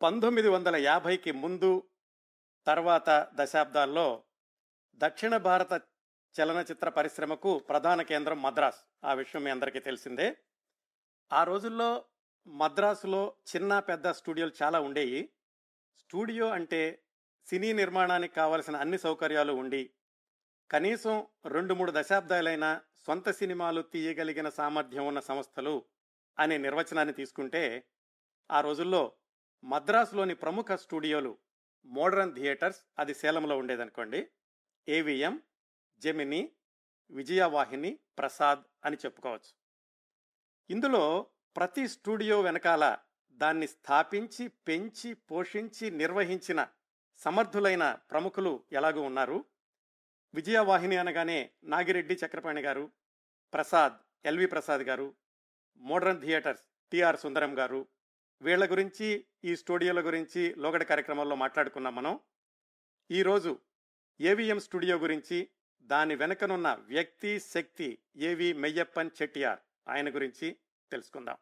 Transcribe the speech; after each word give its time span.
పంతొమ్మిది 0.00 0.48
వందల 0.48 0.76
యాభైకి 0.76 1.32
ముందు 1.32 1.90
తర్వాత 2.66 3.28
దశాబ్దాల్లో 3.34 4.22
దక్షిణ 5.00 5.36
భారత 5.36 5.82
చలనచిత్ర 6.34 6.88
పరిశ్రమకు 6.88 7.58
ప్రధాన 7.58 8.02
కేంద్రం 8.02 8.42
మద్రాస్. 8.42 8.84
ఆ 9.04 9.14
విషయం 9.14 9.42
మీ 9.44 9.50
అందరికీ 9.50 9.80
తెలిసిందే. 9.80 10.36
ఆ 11.32 11.44
రోజుల్లో 11.44 12.04
మద్రాసులో 12.46 13.34
చిన్న 13.46 13.78
పెద్ద 13.78 14.08
స్టూడియోలు 14.10 14.52
చాలా 14.62 14.80
ఉండేవి 14.80 15.30
స్టూడియో 15.98 16.48
అంటే 16.48 17.02
సినీ 17.46 17.72
నిర్మాణానికి 17.72 18.34
కావలసిన 18.34 18.76
అన్ని 18.76 18.98
సౌకర్యాలు 18.98 19.52
ఉండి 19.52 19.90
కనీసం 20.70 21.26
రెండు 21.44 21.74
మూడు 21.74 21.92
దశాబ్దాలైన 21.92 22.80
సొంత 23.06 23.30
సినిమాలు 23.30 23.82
తీయగలిగిన 23.82 24.48
సామర్థ్యం 24.48 25.06
ఉన్న 25.06 25.20
సంస్థలు 25.20 25.84
అనే 26.38 26.58
నిర్వచనాన్ని 26.58 27.14
తీసుకుంటే 27.14 27.84
ఆ 28.50 28.60
రోజుల్లో 28.60 29.12
మద్రాసులోని 29.64 30.34
ప్రముఖ 30.34 30.72
స్టూడియోలు 30.72 31.38
మోడర్న్ 31.84 32.34
థియేటర్స్ 32.34 32.80
అది 32.98 33.14
సేలంలో 33.14 33.58
ఉండేదనుకోండి. 33.58 34.28
ఏవిఎం 34.88 35.42
జెమిని 35.98 36.52
విజయవాహిని 37.10 37.98
ప్రసాద్ 38.18 38.62
అని 38.84 38.96
చెప్పుకోవచ్చు. 38.96 39.52
ఇందులో 40.70 41.26
ప్రతి 41.56 41.88
స్టూడియో 41.88 42.40
వెనకాల 42.40 42.96
దాన్ని 43.30 43.68
స్థాపించి 43.68 44.48
పెంచి 44.48 45.14
పోషించి 45.14 45.90
నిర్వహించిన 45.90 46.66
సమర్థులైన 47.16 47.92
ప్రముఖులు 47.92 48.64
ఎలాగూ 48.72 49.02
ఉన్నారు? 49.02 49.44
విజయవాహిని 50.34 50.96
అనగానే 50.96 51.50
నాగిరెడ్డి 51.64 52.14
చక్రపాణి 52.14 52.62
గారు 52.62 52.90
ప్రసాద్ 53.52 53.92
ఎల్వి 54.24 54.46
ప్రసాద్ 54.46 54.82
గారు 54.82 55.14
మోడర్న్ 55.76 56.20
థియేటర్స్ 56.20 56.62
టిఆర్ 56.92 57.16
సుందరం 57.16 57.58
గారు 57.58 57.86
వీళ్ళ 58.42 58.70
గురించి 58.70 59.26
ఈ 59.44 59.56
స్టూడియోల 59.56 60.06
గురించి 60.06 60.54
లోగడ 60.54 60.82
కార్యక్రమంలో 60.82 61.36
మాట్లాడుకున్నాం 61.36 61.94
మనం. 61.94 62.20
ఈరోజు 63.10 63.58
ఏవిఎం 64.20 64.60
స్టూడియో 64.60 64.98
గురించి 64.98 65.48
దాని 65.82 66.14
వెనుకనున్న 66.14 66.78
వ్యక్తి 66.80 67.40
శక్తి 67.40 67.98
ఏవి 68.16 68.52
మెయ్యప్పన్ 68.52 69.10
చెట్టియార్ 69.22 69.58
ఆయన 69.88 70.14
గురించి 70.14 70.56
తెలుసుకుందాం. 70.90 71.36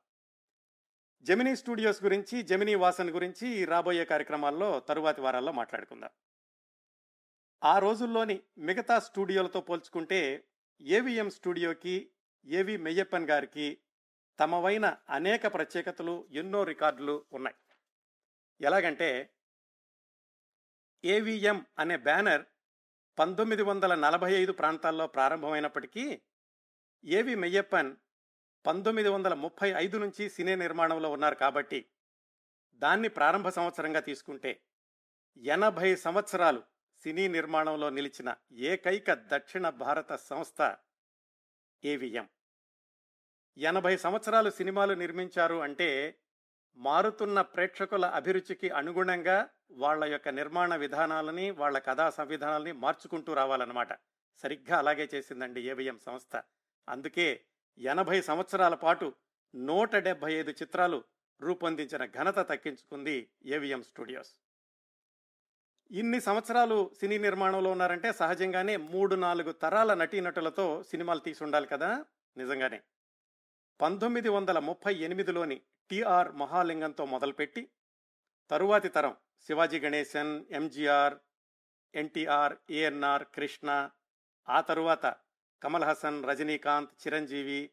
జమినీ 1.22 1.56
స్టూడియోస్ 1.56 2.05
గురించి 2.05 2.42
జమినీ 2.42 2.75
వాసన్ 2.75 3.10
గురించి 3.10 3.48
ఈ 3.48 3.64
రాబోయే 3.64 4.05
కార్యక్రమాల్లో 4.05 4.81
తరువాతి 4.81 5.20
వారాల్లో 5.20 5.53
మాట్లాడుకుందాం. 5.53 6.10
ఆ 7.64 7.78
రోజుల్లోని 7.78 8.42
మిగతా 8.58 8.98
స్టూడియోలతో 8.98 9.60
పోల్చుకుంటే 9.60 10.44
ఏవిఎం 10.81 11.31
స్టూడియోకి 11.31 12.10
ఏవి 12.47 12.77
మెయ్యప్పన్ 12.77 13.31
గారికి 13.31 13.78
తమవైన 14.38 14.86
అనేక 15.08 15.46
ప్రత్యేకతలు 15.54 16.14
ఎన్నో 16.32 16.60
రికార్డులు 16.64 17.16
ఉన్నాయి. 17.32 17.56
ఎలాగంటే 18.60 19.08
ఏవిఎం 21.04 21.58
అనే 21.78 21.96
బ్యానర్ 21.96 22.44
పంతొమ్మిది 23.18 23.62
వందల 23.62 23.92
నలభై 23.94 24.30
ఐదు 24.34 24.52
ప్రాంతాల్లో 24.52 25.06
ప్రారంభమైనప్పటికీ 25.06 26.04
ఏవి 27.04 27.34
మెయ్యప్పన్ 27.34 27.90
పంతొమ్మిది 28.64 29.08
వందల 29.08 29.34
ముప్పై 29.34 29.68
ఐదు 29.82 29.96
నుంచి 29.98 30.24
సినీ 30.28 30.54
నిర్మాణంలో 30.54 31.08
ఉన్నారు 31.10 31.34
కాబట్టి 31.34 31.80
దాన్ని 32.82 33.08
ప్రారంభ 33.08 33.48
సంవత్సరంగా 33.48 34.00
తీసుకుంటే 34.00 34.52
ఎనభై 35.36 35.90
సంవత్సరాలు 35.96 36.62
సినీ 37.04 37.26
నిర్మాణంలో 37.28 37.90
నిలిచిన 37.90 38.28
ఏకైక 38.72 39.10
దక్షిణ 39.32 39.68
భారత 39.82 40.12
సంస్థ 40.28 40.60
ఏవిఎం 41.84 42.26
ఎనభై 43.58 43.96
సంవత్సరాలు 43.96 44.50
సినిమాలు 44.50 44.94
నిర్మించారు 44.94 45.54
అంటే 45.54 46.18
మారుతున్న 46.76 47.40
ప్రేక్షకుల 47.40 48.04
అభిరుచికి 48.04 48.70
అనుగుణంగా 48.70 49.48
వాళ్ళ 49.70 50.04
యొక్క 50.04 50.28
నిర్మాణ 50.28 50.76
విధానాలని 50.76 51.50
వాళ్ళ 51.50 51.78
కథా 51.78 52.10
సంవిధానాలని 52.10 52.72
మార్చుకుంటూ 52.72 53.34
రావాలన్నమాట. 53.34 53.92
సరిగ్గా 54.36 54.78
అలాగే 54.78 55.08
చేసిందండి 55.14 55.60
ఏవిఎం 55.60 55.98
సంస్థ. 56.06 56.42
అందుకే 56.88 57.41
ఎనభై 57.78 58.20
సంవత్సరాల 58.22 58.75
పాటు 58.75 59.14
నూట 59.54 59.97
డెబ్బై 59.97 60.32
ఐదు 60.32 60.50
చిత్రాలు 60.50 61.04
రూపొందించిన 61.41 62.04
ఘనత 62.04 62.38
తక్కించుకుంది 62.38 63.31
ఏవిఎం 63.47 63.82
స్టూడియోస్. 63.82 64.31
ఇన్ని 65.91 66.20
సంవత్సరాలు 66.20 66.91
సినీ 67.00 67.19
నిర్మాణంలో 67.19 67.70
ఉన్నారంటే 67.70 68.12
సహజంగానే 68.12 68.76
మూడు 68.76 69.14
నాలుగు 69.14 69.52
తరాల 69.52 69.94
నటీనటులతో 69.94 70.82
సినిమాలు 70.82 71.20
తీసి 71.20 71.44
ఉండాలి 71.44 71.66
కదా? 71.66 72.04
నిజంగానే. 72.36 72.81
పంతొమ్మిది 73.81 74.28
వందల 74.28 74.59
ముప్పై 74.59 74.94
ఎనిమిదిలోని 74.94 75.56
టిఆర్ 75.91 76.32
మహాలింగంతో 76.32 77.04
మొదలుపెట్టి 77.04 77.62
తరువాతి 78.50 78.88
తరం 78.88 79.16
శివాజీ 79.41 79.81
గణేశన్ 79.81 80.44
ఎంజీఆర్ 80.50 81.16
ఎన్టీఆర్ 81.94 82.54
ఏఎన్ఆర్ 82.70 83.25
కృష్ణ 83.34 83.91
ఆ 84.48 84.60
తరువాత 84.60 85.06
కమల్ 85.62 85.84
హసన్ 85.84 86.25
రజనీకాంత్ 86.25 87.06
చిరంజీవి 87.06 87.70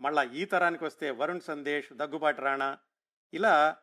మళ్ళా 0.00 0.22
ఈ 0.22 0.44
తరానికి 0.44 0.84
వస్తే 0.84 1.10
వరుణ్ 1.10 1.40
సందేశ్ 1.40 1.92
దగ్గుబాటి 1.92 2.40
రాణా 2.40 2.78
ఇలా 3.32 3.76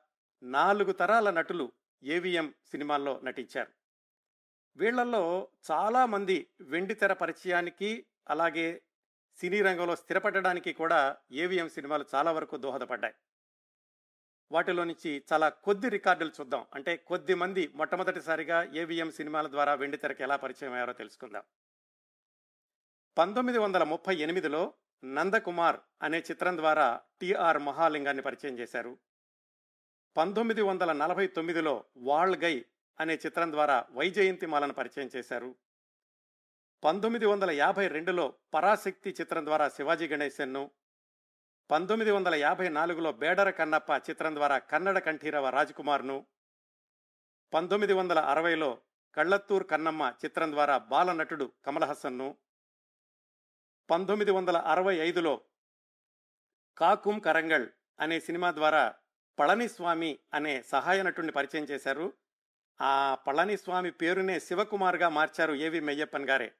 నాలుగు 0.43 0.91
తరాల 0.91 1.29
నటులు 1.29 1.73
ఏవిఎం 2.03 2.53
సినిమాల్లో 2.71 3.19
నటించారు. 3.23 3.71
వీళ్ళలో 4.75 5.47
చాలామంది 5.71 6.51
వెండితెర 6.61 7.13
పరిచయానికి 7.13 8.05
అలాగే 8.27 8.81
సినీ 9.41 9.61
రంగంలో 9.61 9.95
స్థిరపడడానికి 9.95 10.73
కూడా 10.73 11.17
ఏవిఎం 11.31 11.69
సినిమాలు 11.69 12.05
చాలా 12.15 12.31
వరకు 12.31 12.57
దోహదపడ్డాయి. 12.57 13.13
వాటిలో 14.51 14.83
నుంచి 14.83 15.23
చాలా 15.33 15.49
కొద్ది 15.49 15.89
రికార్డులు 15.89 16.29
చూద్దాం. 16.29 16.65
అంటే 16.73 16.97
కొద్ది 16.97 17.33
మంది 17.33 17.71
మొట్టమొదటిసారిగా 17.75 18.63
ఏవిఎం 18.63 19.11
సినిమాల 19.11 19.47
ద్వారా 19.47 19.73
వెండితెరకు 19.73 20.23
ఎలా 20.23 20.35
పరిచయం 20.35 20.71
అయ్యారో 20.71 20.93
తెలుసుకుందాం. 20.93 21.43
పంతొమ్మిది 23.17 23.59
వందల 23.59 23.83
ముప్పై 23.83 24.15
ఎనిమిదిలో 24.15 24.73
నందకుమార్ 25.05 25.79
అనే 26.01 26.19
చిత్రం 26.19 26.57
ద్వారా 26.57 27.01
టిఆర్ 27.21 27.57
మహాలింగాన్ని 27.57 28.23
పరిచయం 28.23 28.59
చేశారు. 28.59 28.97
పంతొమ్మిది 30.17 30.61
వందల 30.61 30.91
నలభై 30.91 31.27
తొమ్మిదిలో 31.27 31.83
వాళ్గై 31.97 32.65
అనే 32.99 33.15
చిత్రం 33.15 33.51
ద్వారా 33.51 33.85
వైజయంతిమాలను 33.91 34.73
పరిచయం 34.73 35.09
చేశారు. 35.15 35.55
పంతొమ్మిది 36.83 37.25
వందల 37.25 37.51
యాభై 37.51 37.87
రెండులో 37.87 38.33
పరాశక్తి 38.53 39.15
చిత్రం 39.21 39.45
ద్వారా 39.45 39.69
శివాజీ 39.69 40.07
గణేశన్ను 40.07 40.71
పంతొమ్మిది 41.69 42.11
వందల 42.11 42.35
యాభై 42.35 42.69
నాలుగులో 42.69 43.11
బేడర 43.11 43.49
కన్నప్ప 43.49 44.01
చిత్రం 44.09 44.35
ద్వారా 44.35 44.57
కన్నడ 44.57 44.99
కంఠీరవ 44.99 45.49
రాజ్కుమార్ను 45.49 46.25
పంతొమ్మిది 47.53 47.93
వందల 47.93 48.19
అరవైలో 48.19 48.81
కళ్ళత్తూర్ 49.15 49.67
కన్నమ్మ 49.67 50.13
చిత్రం 50.25 50.51
ద్వారా 50.51 50.77
బాలనటుడు 50.77 51.51
కమలహాసన్ను 51.65 52.37
పంతొమ్మిది 53.89 54.31
వందల 54.31 54.57
అరవై 54.57 54.95
ఐదులో 54.95 55.41
కాకుం 56.77 57.19
కరంగల్ 57.19 57.67
అనే 57.99 58.19
సినిమా 58.19 58.51
ద్వారా 58.51 58.95
పళనిస్వామి 59.39 60.19
అనే 60.33 60.61
సహాయ 60.61 61.01
నటుడిని 61.01 61.31
పరిచయం 61.31 61.63
చేశారు. 61.63 62.13
ఆ 62.81 63.15
పళనిస్వామి 63.15 63.91
పేరునే 63.91 64.39
శివకుమార్గా 64.39 65.09
మార్చారు 65.09 65.53
ఏవి 65.53 65.79
మెయ్యప్పన్ 65.79 66.29
గారే. 66.29 66.51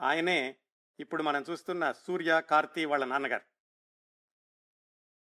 ఆయనే 0.00 0.56
ఇప్పుడు 0.98 1.22
మనం 1.22 1.44
చూస్తున్న 1.50 1.92
సూర్య 1.92 2.42
కార్తీ 2.50 2.84
వాళ్ళ 2.84 3.04
నాన్నగారు. 3.04 3.44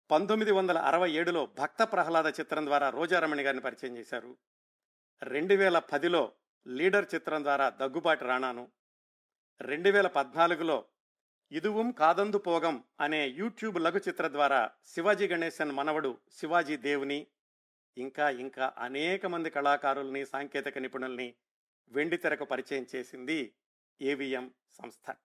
పంతొమ్మిది 0.09 0.51
వందల 0.51 0.77
అరవై 0.77 1.11
ఏడులో 1.11 1.45
భక్త 1.45 1.83
ప్రహ్లాద 1.83 2.25
చిత్రం 2.39 2.65
ద్వారా 2.65 2.89
రోజారమణి 2.89 3.43
గారిని 3.43 3.61
పరిచయం 3.61 3.97
చేశారు. 3.97 4.37
రెండు 5.21 5.55
వేల 5.55 5.79
పదిలో 5.79 6.33
లీడర్ 6.67 7.05
చిత్రం 7.15 7.43
ద్వారా 7.43 7.69
దగ్గుబాటి 7.69 8.25
రాణాను. 8.25 8.71
రెండు 9.61 9.89
వేల 9.89 10.07
పద్నాలుగులో 10.07 10.85
ఇదుவும் 11.51 11.91
కాదందు 11.91 12.37
పోగం 12.37 12.83
అనే 12.99 13.27
యూట్యూబ్ 13.27 13.79
లఘు 13.79 13.97
చిత్ర 13.97 14.27
ద్వారా 14.27 14.71
శివాజీ 14.85 15.27
గణేశన్ 15.27 15.71
మనవడు 15.71 16.17
శివాజీ 16.31 16.77
దేవుని 16.77 17.27
ఇంకా 17.97 18.29
ఇంకా 18.29 18.73
అనేక 18.77 19.25
మంది 19.25 19.49
కళాకారుల్ని 19.49 20.25
సాంకేతిక 20.25 20.77
నిపుణుల్ని 20.77 21.35
వెండితెరకు 21.91 22.45
పరిచయం 22.45 22.85
చేసింది 22.95 23.53
ఏవిఎం 24.01 24.53
సంస్థ. 24.73 25.15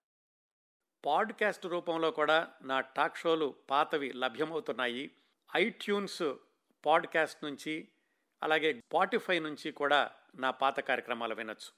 పాడ్కాస్ట్ 1.05 1.65
రూపంలో 1.65 2.11
కూడా 2.11 2.47
నా 2.61 2.81
టాక్ 2.81 3.17
షోలు 3.17 3.55
పాతవి 3.69 4.13
లభ్యమవుతున్నాయి. 4.13 5.11
ఐట్యూన్స్ 5.55 6.33
పాడ్కాస్ట్ 6.85 7.43
నుంచి 7.43 7.87
అలాగే 8.43 8.73
స్పాటిఫై 8.73 9.39
నుంచి 9.39 9.71
కూడా 9.71 10.11
నా 10.35 10.51
పాత 10.51 10.79
కార్యక్రమాలు 10.79 11.35
వినొచ్చు. 11.35 11.76